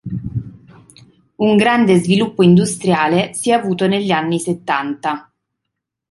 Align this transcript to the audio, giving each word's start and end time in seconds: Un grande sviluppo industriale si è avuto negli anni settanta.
Un 1.37 1.55
grande 1.57 1.95
sviluppo 1.97 2.41
industriale 2.41 3.35
si 3.35 3.51
è 3.51 3.53
avuto 3.53 3.85
negli 3.85 4.09
anni 4.09 4.39
settanta. 4.39 5.31